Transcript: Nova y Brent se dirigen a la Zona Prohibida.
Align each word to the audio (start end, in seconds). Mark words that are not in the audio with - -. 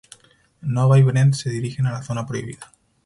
Nova 0.63 0.97
y 0.97 1.03
Brent 1.03 1.35
se 1.35 1.51
dirigen 1.51 1.85
a 1.85 1.91
la 1.91 2.01
Zona 2.01 2.25
Prohibida. 2.25 2.71